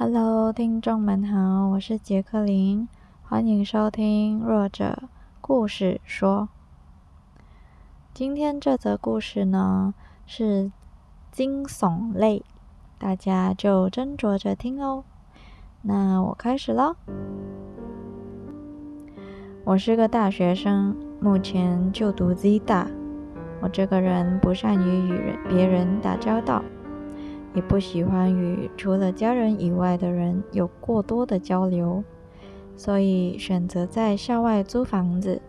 [0.00, 2.86] Hello，听众们好，我是杰克林，
[3.24, 5.08] 欢迎收听弱者
[5.40, 6.48] 故事说。
[8.14, 9.92] 今天这则故事呢
[10.24, 10.70] 是
[11.32, 12.44] 惊悚类，
[12.96, 15.02] 大家就斟酌着听哦。
[15.82, 16.94] 那我开始喽。
[19.64, 22.88] 我是个大学生，目前就读 Z 大。
[23.60, 26.62] 我这个人不善于与人别人打交道。
[27.54, 32.04] 也不喜欢与除了家人以外的人有过多的交流，
[32.76, 35.40] 所以选择在校外租房子。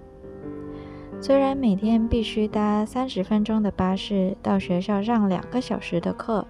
[1.21, 6.47] 虽然每天必须搭三十分钟的巴士到学校上两个小时的课，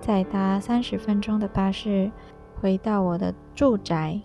[0.00, 2.10] 再搭三十分钟的巴士
[2.60, 4.20] 回到我的住宅，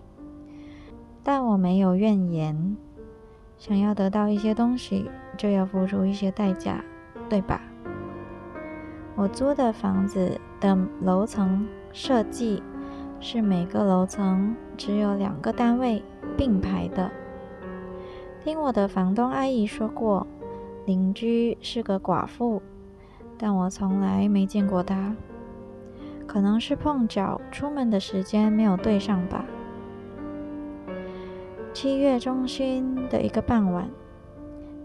[1.22, 2.76] 但我没有怨言。
[3.56, 6.84] 想要得到一些东西，就要付出一些代价，
[7.28, 7.60] 对吧？
[9.18, 12.62] 我租的房子的楼层设计
[13.18, 16.00] 是每个楼层只有两个单位
[16.36, 17.10] 并排的。
[18.44, 20.24] 听我的房东阿姨说过，
[20.86, 22.62] 邻居是个寡妇，
[23.36, 25.16] 但我从来没见过她。
[26.24, 29.44] 可能是碰巧出门的时间没有对上吧。
[31.72, 33.90] 七月中旬的一个傍晚，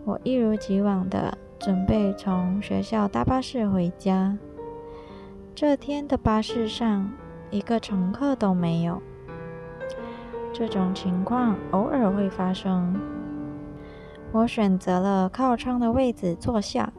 [0.05, 1.37] 我一如既往的。
[1.59, 4.37] 准备从学校搭巴士回家。
[5.55, 7.11] 这天的巴士上
[7.49, 9.01] 一个乘客都没有。
[10.51, 12.99] 这种情况偶尔会发生。
[14.31, 16.91] 我选择了靠窗的位置坐下，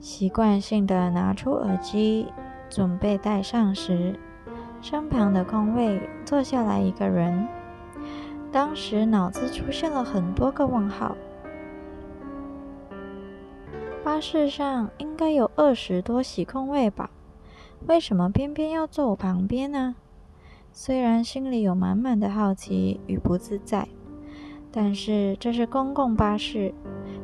[0.00, 2.26] 习惯性的拿出耳机
[2.68, 4.18] 准备戴上时，
[4.82, 7.46] 身旁的空位坐下来一个人。
[8.52, 11.16] 当时脑子出现了很多个问号。
[14.06, 17.10] 巴士上应该有二十多席空位吧？
[17.88, 19.96] 为什么偏偏要坐我旁边呢？
[20.72, 23.88] 虽然心里有满满的好奇与不自在，
[24.70, 26.72] 但是这是公共巴士，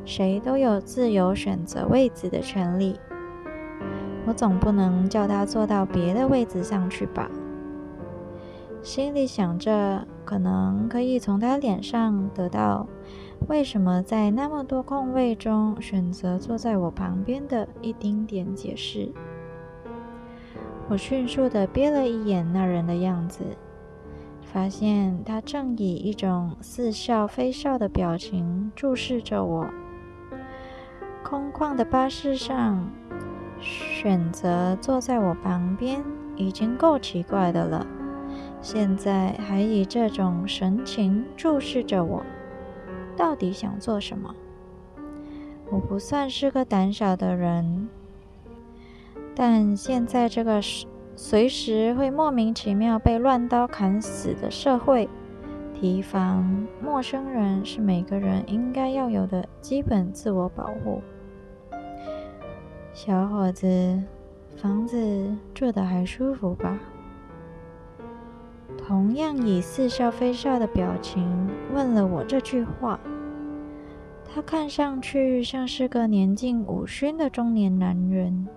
[0.03, 2.99] 谁都有自由选择位子的权利。
[4.27, 7.31] 我总不能叫他坐到别的位子上去吧？
[8.81, 12.85] 心里想着，可能可以从他脸上得到。
[13.47, 19.11] 为什么在那么多空位中选择坐在我旁边的一丁点解释？
[20.87, 23.43] 我迅速地瞥了一眼那人的样子，
[24.43, 29.67] 发现他正以一种似笑非笑的表情注视着我。
[31.23, 32.89] 空旷的巴士上，
[33.59, 36.01] 选择坐在我旁边
[36.35, 37.85] 已经够奇怪的了，
[38.61, 42.23] 现在还以这种神情注视着我。
[43.15, 44.33] 到底想做什么？
[45.71, 47.89] 我不算是个胆小的人，
[49.33, 50.61] 但现在这个
[51.15, 55.09] 随时会莫名其妙被乱刀砍死的社会，
[55.73, 61.01] 提防陌生人是每个人应该要有的基本自我保护。
[62.93, 63.99] 小伙子，
[64.55, 66.77] 房子住的还舒服吧？
[68.77, 72.99] 同样以似笑非笑的表情问了我这句话。
[74.25, 78.47] 他看上去像是个年近五旬的中年男人，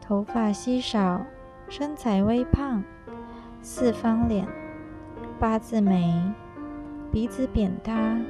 [0.00, 1.24] 头发稀少，
[1.68, 2.84] 身材微胖，
[3.62, 4.46] 四方脸，
[5.40, 6.14] 八字眉，
[7.10, 8.20] 鼻子扁塌，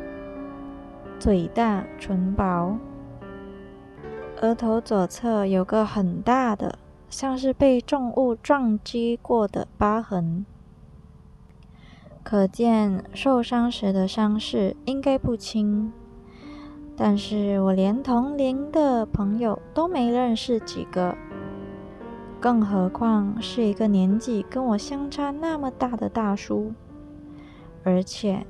[1.19, 2.79] 嘴大唇薄，
[4.41, 6.79] 额头左侧有个很大的，
[7.11, 10.47] 像是被重物撞击过的疤痕。
[12.29, 15.93] 可见受伤时的伤势应该不轻，
[16.97, 21.17] 但是我连同龄的朋友都没认识几个，
[22.41, 26.73] 更何况是一个年纪跟我相差那么大的大叔。
[27.85, 28.45] 而且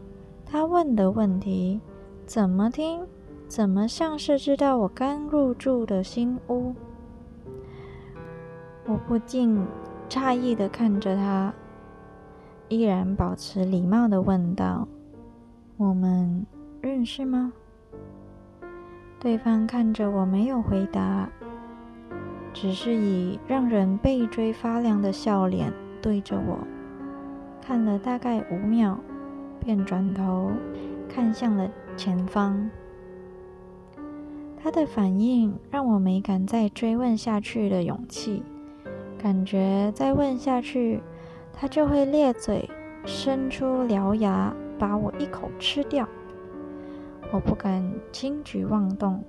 [0.46, 1.78] 他问的问题，
[2.24, 3.06] 怎么听
[3.46, 6.74] 怎么像是知道我刚入住的新屋。
[8.86, 9.62] 我不禁
[10.08, 11.52] 诧异的看着他。
[12.68, 14.88] 依然保持礼貌的问道
[15.78, 16.44] ：“我们
[16.80, 17.52] 认识吗？”
[19.20, 21.28] 对方看着我，没有回答，
[22.52, 25.72] 只是以让人背椎发凉的笑脸
[26.02, 26.58] 对着我，
[27.62, 28.98] 看了大概五秒，
[29.60, 30.50] 便转头
[31.08, 32.68] 看向了前方。
[34.58, 38.42] 他的反应让我没敢再追问下去的勇气，
[39.16, 41.00] 感觉再问下去。
[41.56, 42.68] 他就会咧嘴，
[43.06, 46.06] 伸出獠牙，把我一口吃掉。
[47.32, 47.82] 我不敢
[48.12, 49.24] 轻举妄动，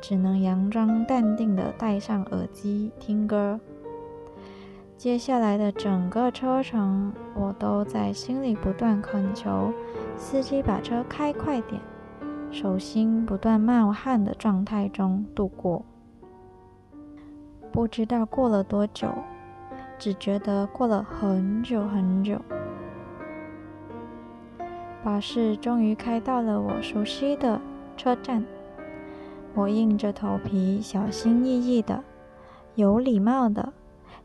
[0.00, 3.58] 只能佯装淡定地戴上耳机听歌。
[4.98, 9.72] 接下来的整个车程，我都在心里不断恳求
[10.16, 11.80] 司机把车开快点，
[12.52, 15.84] 手心不断冒汗的状态中度过。
[17.72, 19.08] 不知道过了多久，
[20.02, 22.36] 只觉得过了很久很久。
[25.04, 27.60] 巴士终于开到了我熟悉的
[27.96, 28.44] 车站，
[29.54, 32.02] 我硬着头皮，小心翼翼的、
[32.74, 33.72] 有礼貌的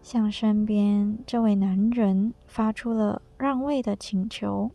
[0.01, 4.71] 向身边这位男人发出了让位的请求。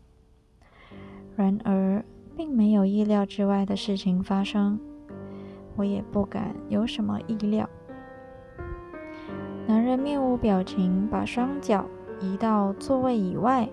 [1.35, 2.05] 然而，
[2.37, 4.79] 并没有意料之外的事情发生，
[5.75, 7.69] 我也不敢有什么意料。
[9.65, 11.85] 男人面无表情，把双脚
[12.19, 13.69] 移到座位以外，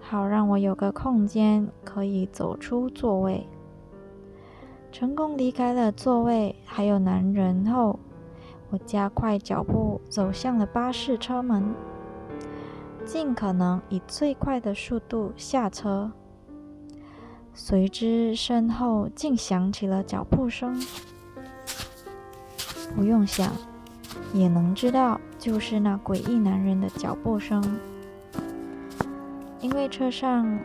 [0.00, 3.46] 好让我有个空间可以走出座位。
[4.90, 8.00] 成功离开了座位，还有男人后，
[8.70, 11.74] 我加快脚步走向了巴士车门，
[13.04, 16.10] 尽可能以最快的速度下车。
[17.52, 20.80] 随之身后竟响起了脚步声，
[22.96, 23.52] 不用想。
[24.32, 27.62] 也能知道，就是那诡异男人的脚步声。
[29.60, 30.58] 因为车上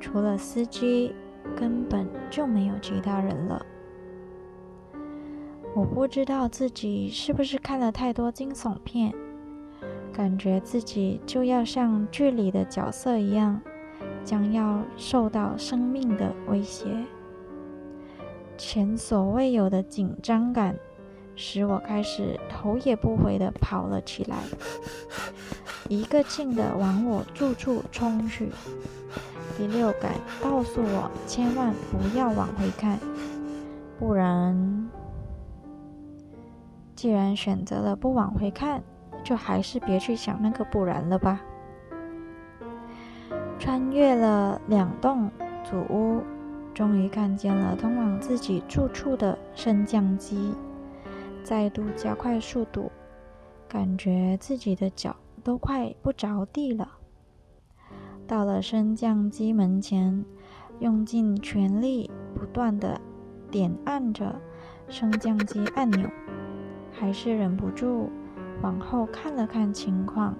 [0.00, 1.14] 除了司机，
[1.56, 3.64] 根本就没有其他人了。
[5.74, 9.12] 我不知道自己是不是看了太多惊悚片，
[10.12, 13.58] 感觉自己就要像剧里的角色一样，
[14.22, 16.86] 将要受到生命的威胁。
[18.58, 20.76] 前所未有的紧张感。
[21.34, 24.36] 使我开始头也不回地跑了起来，
[25.88, 28.50] 一个劲地往我住处冲去。
[29.56, 30.12] 第六感
[30.42, 32.98] 告诉我，千万不要往回看，
[33.98, 34.90] 不然……
[36.94, 38.82] 既然选择了不往回看，
[39.24, 41.40] 就还是别去想那个不然了吧。
[43.58, 45.30] 穿越了两栋
[45.64, 46.22] 祖屋，
[46.72, 50.54] 终于看见了通往自己住处的升降机。
[51.42, 52.90] 再度加快速度，
[53.68, 56.98] 感觉自己的脚都快不着地了。
[58.26, 60.24] 到了升降机门前，
[60.78, 63.00] 用尽全力，不断的
[63.50, 64.40] 点按着
[64.88, 66.08] 升降机按钮，
[66.92, 68.08] 还是忍不住
[68.62, 70.34] 往后看了看情况。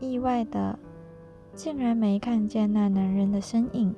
[0.00, 0.78] 意外的，
[1.54, 3.94] 竟然没看见那男人的身影，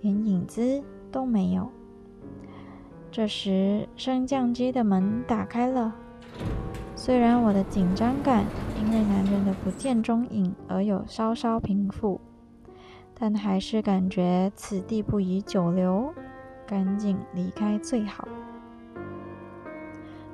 [0.00, 0.82] 连影子
[1.12, 1.70] 都没有。
[3.12, 5.92] 这时，升降机的门打开了。
[6.94, 8.44] 虽然我的紧张感
[8.78, 12.20] 因为男人的不见踪影而有稍稍平复，
[13.12, 16.14] 但还是感觉此地不宜久留，
[16.66, 18.28] 赶紧离开最好。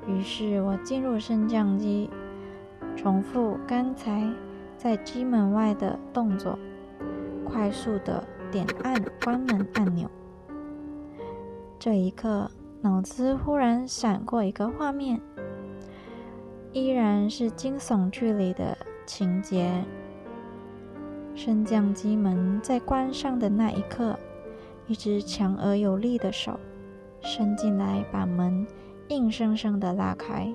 [0.07, 2.09] 于是我进入升降机，
[2.95, 4.21] 重复刚才
[4.77, 6.59] 在机门外的动作，
[7.43, 10.07] 快速的点按关门按钮。
[11.79, 12.51] 这一刻。
[12.81, 15.19] 脑子忽然闪过一个画面，
[16.71, 19.83] 依然是惊悚剧里的情节。
[21.33, 24.17] 升降机门在关上的那一刻，
[24.85, 26.59] 一只强而有力的手
[27.21, 28.65] 伸进来，把门
[29.07, 30.47] 硬生生的拉开。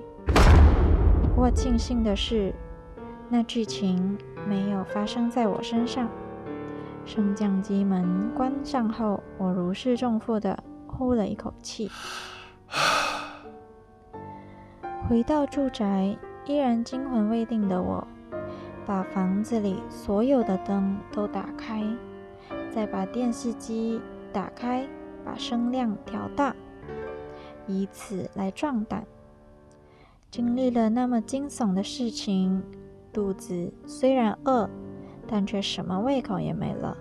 [1.21, 2.53] 不过庆幸的是，
[3.27, 4.17] 那剧情
[4.47, 6.07] 没有发生在我身上。
[7.05, 10.57] 升降机门关上后，我如释重负的。
[10.97, 11.89] 呼了一口气，
[15.07, 18.07] 回到住宅，依然惊魂未定的我，
[18.85, 21.83] 把房子里所有的灯都打开，
[22.69, 23.99] 再把电视机
[24.31, 24.87] 打开，
[25.25, 26.55] 把声量调大，
[27.67, 29.05] 以此来壮胆。
[30.29, 32.63] 经历了那么惊悚的事情，
[33.11, 34.69] 肚子虽然饿，
[35.27, 36.97] 但却什么胃口也没了。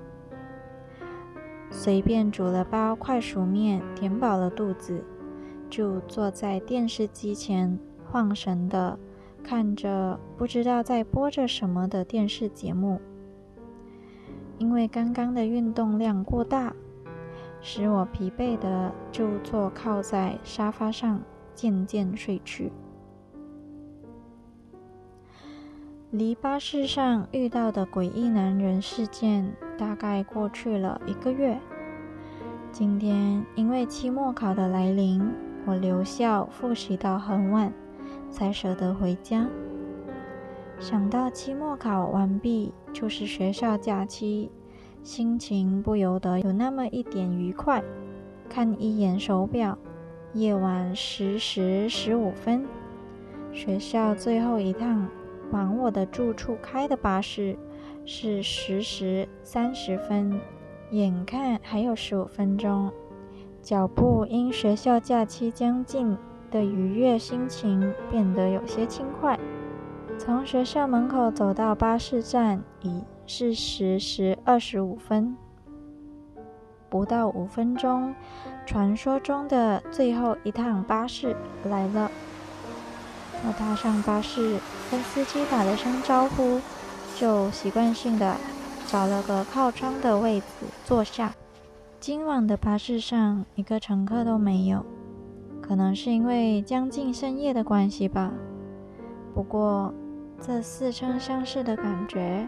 [1.75, 5.03] 随便煮了包快熟面，填饱了肚子，
[5.71, 8.99] 就坐在电视机前，晃神的
[9.43, 13.01] 看着不知道在播着什么的电视节目。
[14.59, 16.73] 因为刚刚的运动量过大，
[17.63, 21.21] 使我疲惫的就坐靠在沙发上，
[21.55, 22.71] 渐渐睡去。
[26.11, 29.51] 离巴士上遇到的诡异男人事件
[29.83, 31.59] 大概过去了一个月。
[32.71, 35.29] 今天因为期末考的来临，
[35.67, 37.73] 我留校复习到很晚，
[38.31, 39.49] 才舍得回家。
[40.79, 44.53] 想到期末考完毕就是学校假期，
[45.03, 47.83] 心情不由得有那么一点愉快。
[48.49, 49.77] 看一眼手表，
[50.33, 52.65] 夜晚十时十五分，
[53.53, 55.09] 学校最后一趟。
[55.51, 57.59] 往我的住处开的巴士
[58.05, 60.41] 是十时三十分，
[60.91, 62.91] 眼看还有十五分钟，
[63.63, 66.17] 脚步因学校假期将近
[66.51, 69.39] 的愉悦心情变得有些轻快。
[70.19, 75.37] 从学校门口走到巴士站已是十时二十五分，
[76.91, 78.15] 不到五分钟，
[78.67, 82.11] 传说中的最后一趟巴士来了。
[83.47, 84.59] 我踏上巴士，
[84.91, 86.61] 跟司机打了声招呼，
[87.23, 88.37] 就习惯性的
[88.89, 91.33] 找了个靠窗的位子坐下。
[92.01, 94.85] 今晚的巴士上一个乘客都没有，
[95.61, 98.33] 可能是因为将近深夜的关系吧。
[99.33, 99.95] 不过，
[100.41, 102.45] 这似曾相识的感觉，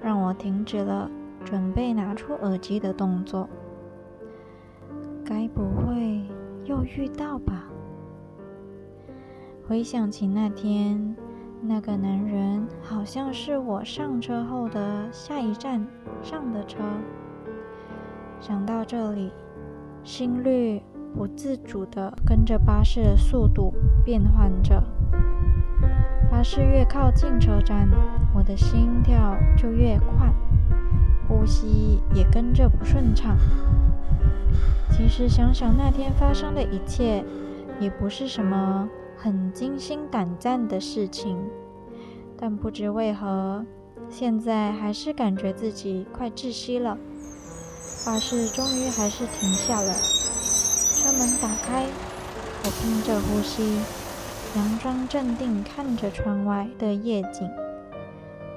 [0.00, 1.10] 让我停止了
[1.44, 3.48] 准备拿出耳机的动作。
[5.24, 6.22] 该不会
[6.64, 7.64] 又遇到吧？
[9.66, 11.16] 回想起那天，
[11.62, 15.84] 那个男人好像是我上车后的下一站
[16.22, 16.78] 上的车。
[18.40, 19.32] 想到这里，
[20.04, 20.82] 心率
[21.14, 24.82] 不自主地跟着巴士的速度变换着。
[26.30, 27.88] 巴士越靠近车站，
[28.34, 30.32] 我的心跳就越快，
[31.26, 33.36] 呼吸也跟着不顺畅。
[34.90, 37.24] 其实想想那天发生的一切，
[37.80, 38.88] 也不是什么。
[39.26, 41.36] 很惊心胆战的事情，
[42.38, 43.66] 但不知为何，
[44.08, 46.96] 现在还是感觉自己快窒息了。
[48.06, 51.86] 巴士终于还是停下了，车门打开，
[52.62, 53.80] 我拼着呼吸，
[54.54, 57.50] 佯装镇定看着窗外的夜景，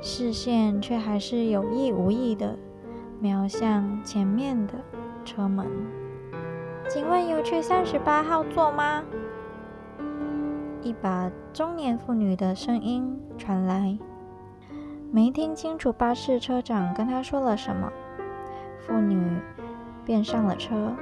[0.04, 2.56] 视线却还是有意无意的
[3.20, 4.74] 瞄向前面的
[5.26, 5.66] 车门。
[6.88, 9.04] 请问有去三十八号座吗？
[10.82, 13.98] 一把中年妇女的声音传来，
[15.12, 17.92] 没听清楚巴士车长跟她说了什么。
[18.80, 19.22] 妇女
[20.06, 20.94] 便上了车，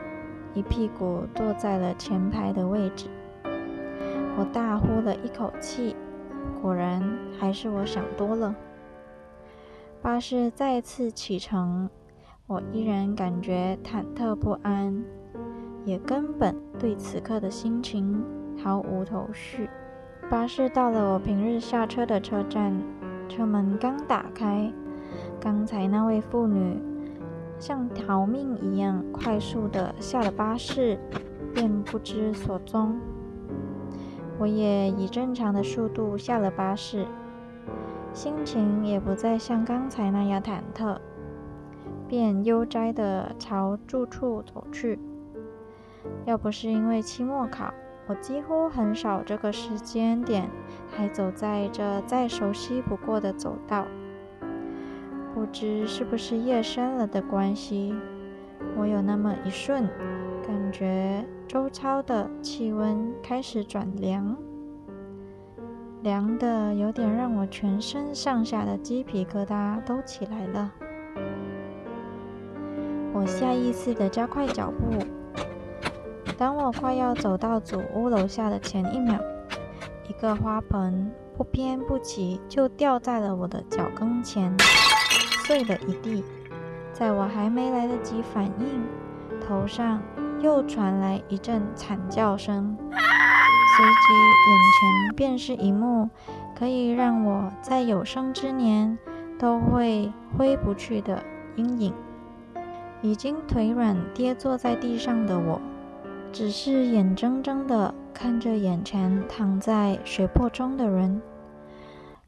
[0.54, 3.08] 一屁股坐在了前排的位置。
[4.38, 5.96] 我大呼了一口气，
[6.62, 7.02] 果然
[7.40, 8.56] 还是我想多了。
[10.02, 11.90] 巴士再次启程，
[12.48, 15.04] 我依然感觉忐忑不安，
[15.86, 18.24] 也根本对此刻的心情。
[18.64, 19.70] 毫无头绪。
[20.30, 22.74] 巴士到了我平日下车的车站，
[23.30, 24.72] 车门刚打开，
[25.40, 26.78] 刚才那位妇女
[27.58, 31.00] 像逃命一样快速的下了巴士，
[31.54, 33.00] 便不知所踪。
[34.38, 37.06] 我也以正常的速度下了巴士，
[38.12, 40.98] 心情也不再像刚才那样忐忑，
[42.08, 45.00] 便悠哉的朝住处走去。
[46.26, 47.74] 要不是因为期末考。
[48.08, 50.50] 我几乎很少这个时间点
[50.96, 53.86] 还走在这再熟悉不过的走道。
[55.34, 57.94] 不知是不是夜深了的关系，
[58.76, 59.88] 我有那么一瞬
[60.48, 64.36] 感觉周遭的气温开始转凉，
[66.02, 70.72] 凉的有点让我全身上下的鸡皮疙瘩都起来了。
[73.14, 75.17] 我下意识的加快脚步。
[76.38, 79.20] 当我快要走到祖屋楼下的前一秒，
[80.08, 84.56] 一个花盆不偏不倚就掉在了我的脚跟前，
[85.48, 86.24] 碎了一地。
[86.94, 88.84] 在我还没来得及反应，
[89.41, 90.00] 头上
[90.39, 94.13] 又传来一阵惨叫声，随即
[94.51, 96.08] 眼前便是一幕
[96.56, 98.96] 可以让我在有生之年
[99.39, 101.24] 都会挥不去的
[101.56, 101.94] 阴影。
[103.01, 105.60] 已经腿软跌坐在地上的我。
[106.32, 111.20] 只是眼睁睁地看着眼前躺在血泊中的人，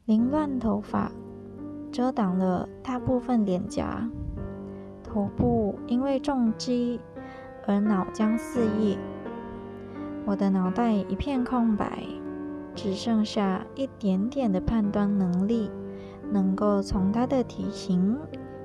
[0.06, 1.12] 凌乱头发
[1.92, 4.08] 遮挡了大部分脸颊，
[5.04, 7.00] 头部因为重击
[7.66, 8.98] 而脑浆四溢，
[10.24, 12.02] 我的脑袋一片空白，
[12.74, 15.70] 只剩下一点点的判断能力，
[16.32, 18.18] 能够从她的体型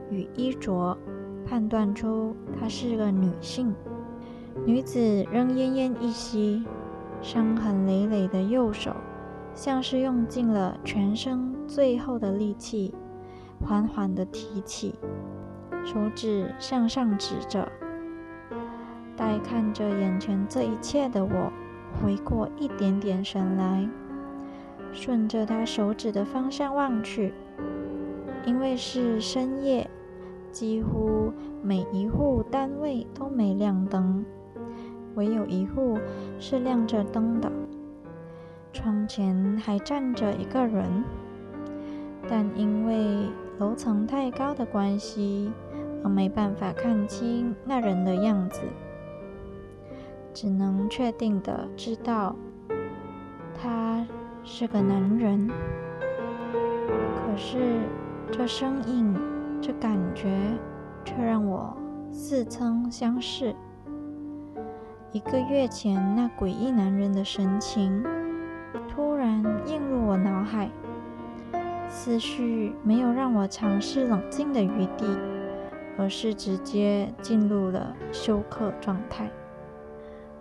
[0.10, 0.98] 与衣着
[1.46, 3.75] 判断出她是个女性。
[4.63, 5.00] 女子
[5.31, 6.63] 仍奄奄一息，
[7.21, 8.95] 伤痕累累的右手，
[9.53, 12.95] 像是用尽了全身最后的力气，
[13.63, 14.95] 缓缓地提起，
[15.83, 17.69] 手指向上指着。
[19.17, 21.51] 待看着眼前这一切的我，
[22.01, 23.88] 回过一点点神来，
[24.91, 27.33] 顺着她手指的方向望去，
[28.45, 29.89] 因为是深夜，
[30.51, 31.31] 几乎
[31.62, 34.25] 每一户单位都没亮灯。
[35.15, 35.98] 唯有一户
[36.39, 37.51] 是亮着灯的，
[38.72, 41.03] 窗前还站着一个人，
[42.29, 43.29] 但因为
[43.60, 45.51] 楼层太高的关系，
[46.03, 48.62] 而没办法看清那人的样子，
[50.34, 52.36] 只能确定的知道
[53.57, 54.05] 他
[54.43, 55.50] 是个男人。
[57.15, 57.79] 可是
[58.31, 59.15] 这声音，
[59.62, 60.38] 这感觉，
[61.03, 61.75] 却让我
[62.12, 63.55] 似曾相识。
[65.15, 68.03] 一个月前那诡异男人的神情，
[68.89, 70.69] 突然映入我脑海。
[71.88, 75.05] 思绪没有让我尝试冷静的余地，
[75.98, 79.31] 而是直接进入了休克状态。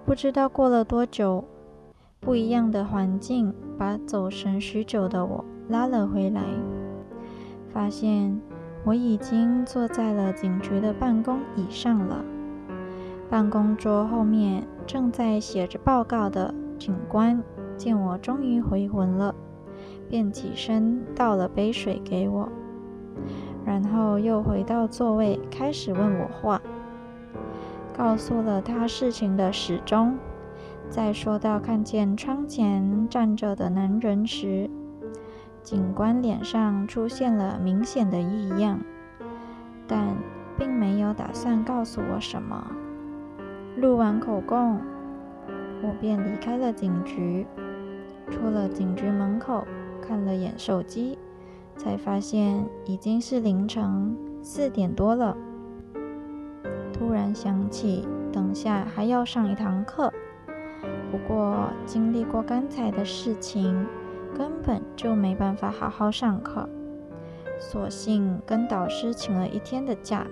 [0.04, 1.44] 不知道过了多久，
[2.18, 6.42] 不一样的环境把走神许久的我拉了回来，
[7.72, 8.40] 发现
[8.84, 12.24] 我已经坐在了警局的办公椅上了。
[13.34, 17.42] 办公桌后面正在写着报告的警官
[17.76, 19.34] 见我终于回魂了。
[20.08, 22.48] 便起身倒了杯水给我，
[23.64, 26.62] 然后又回到座位，开始问我话，
[27.92, 30.16] 告诉了他事情的始终。
[30.88, 34.70] 在说到看见窗前站着的男人时，
[35.60, 38.78] 警官脸上出现了明显的异样，
[39.88, 40.16] 但
[40.56, 42.64] 并没有打算告诉我什么。
[43.76, 44.78] 录完口供，
[45.82, 47.46] 我便离开了警局，
[48.30, 49.66] 出了警局门口。
[50.06, 51.18] 看了眼手机，
[51.78, 55.34] 才发现已经是凌晨四点多了。
[56.92, 60.12] 突然想起，等下还要上一堂课。
[61.10, 63.86] 不过经历过刚才的事情，
[64.36, 66.68] 根本就没办法好好上课，
[67.58, 70.26] 索性跟导师请了一天的假。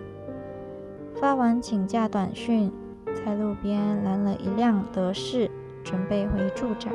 [1.14, 2.70] 发完请假短讯，
[3.14, 5.50] 在路边拦了一辆德士，
[5.82, 6.90] 准备回住宅。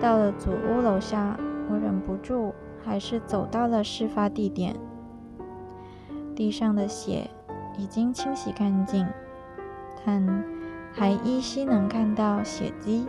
[0.00, 1.38] 到了祖屋楼下。
[1.70, 4.74] 我忍不住，还是走到了事发地点。
[6.34, 7.28] 地上的血
[7.76, 9.06] 已经清洗干净，
[10.02, 10.42] 但
[10.94, 13.04] 还依稀能看到血迹。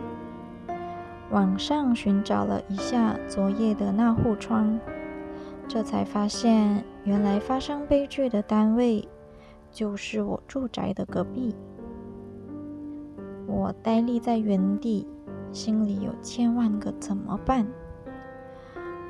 [1.30, 4.78] 网上寻找了一下昨夜的那户窗，
[5.66, 9.08] 这才发现，原来发生悲剧的单位
[9.72, 11.56] 就是我住宅的隔壁。
[13.50, 15.06] 我呆立在原地，
[15.50, 17.66] 心里有千万个怎么办。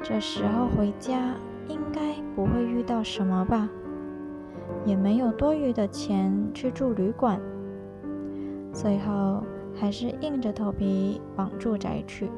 [0.02, 1.34] 这时候回家
[1.68, 3.68] 应该不会遇到什么吧，
[4.86, 7.38] 也没有多余的钱去住旅馆，
[8.72, 12.30] 最后还是硬着头皮往住宅去。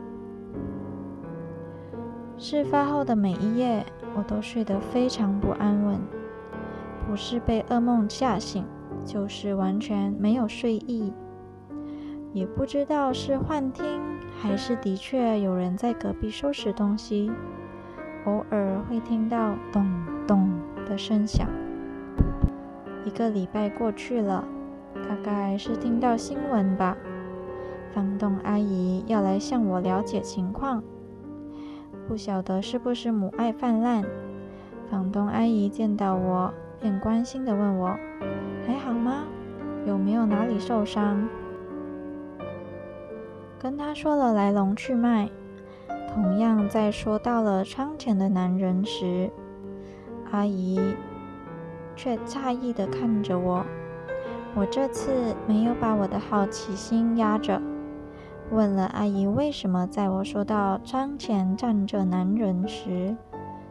[2.36, 3.86] 事发后的每一夜，
[4.16, 6.00] 我都睡得非常不安稳，
[7.06, 8.64] 不是被噩梦吓醒，
[9.04, 11.12] 就是完全没有睡意，
[12.32, 14.00] 也不知道是幻听。
[14.40, 17.30] 还是的确有人在隔壁收拾东西，
[18.24, 19.86] 偶尔会听到咚
[20.26, 20.50] 咚
[20.86, 21.46] 的声响。
[23.04, 24.44] 一个礼拜过去了，
[25.08, 26.96] 大概是听到新闻吧，
[27.92, 30.82] 房东阿姨要来向我了解情况，
[32.08, 34.02] 不晓得是不是母爱泛滥。
[34.90, 37.96] 房东阿姨见到我，便关心的问我
[38.66, 39.24] 还好吗？
[39.86, 41.28] 有没有哪里受伤？
[43.62, 45.30] 跟他说了来龙去脉，
[46.12, 49.30] 同样在说到了窗前的男人时，
[50.32, 50.80] 阿姨
[51.94, 53.64] 却诧异的看着我。
[54.56, 55.12] 我这次
[55.46, 57.62] 没有把我的好奇心压着，
[58.50, 63.14] 问了阿姨为什么在我说到窗前站着男人时，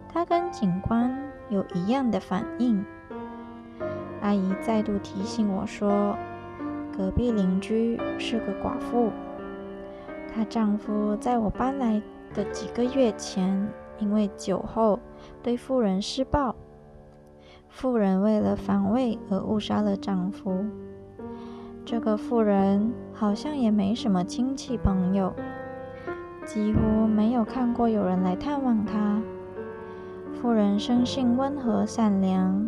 [0.08, 1.14] 她跟警官
[1.50, 2.82] 有一样的反应。
[4.22, 6.16] 阿姨再度提醒我说，
[6.96, 9.12] 隔壁邻居是个寡妇。
[10.34, 12.02] 她丈夫在我搬来
[12.34, 13.68] 的几个月前，
[14.00, 14.98] 因为酒后
[15.44, 16.56] 对妇人施暴，
[17.68, 20.66] 妇人为了防卫而误杀了丈夫。
[21.84, 25.34] 这个妇人好像也没什么亲戚朋友，
[26.46, 29.22] 几乎没有看过有人来探望她。
[30.34, 32.68] 妇人生性温和善良，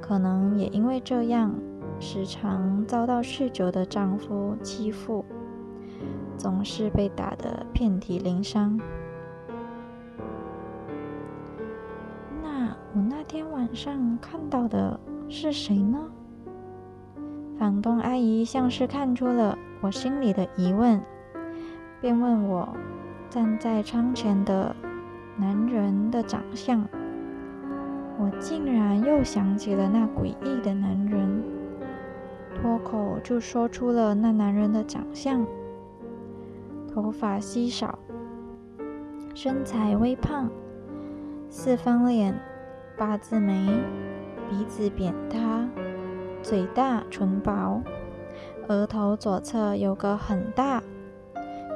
[0.00, 1.54] 可能也因为这样，
[2.00, 5.24] 时常遭到酗酒的丈夫欺负。
[6.38, 8.80] 总是被打得遍体鳞伤。
[12.42, 14.98] 那我那天晚上看到的
[15.28, 15.98] 是谁呢？
[17.58, 21.02] 房东阿姨像是看出了我心里的疑问，
[22.00, 22.68] 便问我
[23.28, 24.74] 站在窗前的
[25.36, 26.86] 男人的长相。
[28.20, 31.42] 我竟然又想起了那诡异的男人，
[32.54, 35.44] 脱口就说出了那男人的长相。
[37.00, 37.96] 头发稀少，
[39.32, 40.50] 身材微胖，
[41.48, 42.34] 四方脸，
[42.96, 43.68] 八字眉，
[44.50, 45.64] 鼻子扁塌，
[46.42, 47.80] 嘴大唇薄，
[48.66, 50.82] 额头左侧有个很大，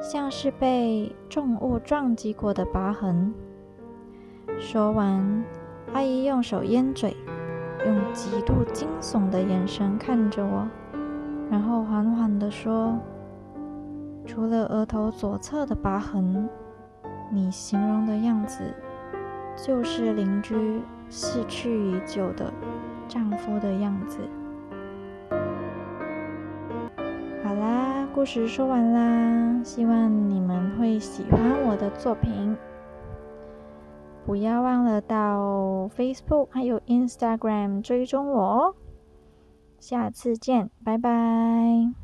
[0.01, 3.33] 像是被重物撞击过的疤痕。
[4.59, 5.45] 说完，
[5.93, 7.15] 阿姨用手掩嘴，
[7.85, 10.67] 用极度惊悚的眼神看着我，
[11.49, 12.99] 然后缓缓地说
[14.25, 16.49] ：“除了额头左侧的疤痕，
[17.31, 18.73] 你形容的样子，
[19.55, 22.51] 就是邻居逝去已久的
[23.07, 24.19] 丈夫的样子。”
[27.43, 32.55] 好啦，故事说完啦，希望你们会喜欢我的作品。
[34.25, 38.75] 不要忘了到 Facebook 还有 Instagram 追踪我哦！
[39.79, 42.02] 下次见，拜拜。